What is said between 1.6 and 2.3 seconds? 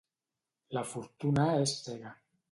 és cega.